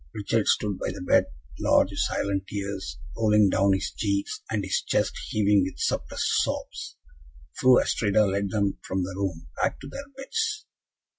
Richard 0.15 0.47
stood 0.47 0.79
by 0.79 0.89
the 0.91 1.03
bed, 1.03 1.25
large 1.59 1.91
silent 1.93 2.47
tears 2.47 2.97
rolling 3.15 3.49
down 3.51 3.73
his 3.73 3.91
cheeks, 3.95 4.41
and 4.49 4.63
his 4.65 4.81
chest 4.81 5.15
heaving 5.29 5.61
with 5.61 5.77
suppressed 5.77 6.41
sobs. 6.41 6.95
Fru 7.53 7.79
Astrida 7.79 8.25
led 8.25 8.49
them 8.49 8.79
from 8.81 9.03
the 9.03 9.13
room, 9.15 9.49
back 9.61 9.79
to 9.81 9.87
their 9.87 10.09
beds. 10.17 10.65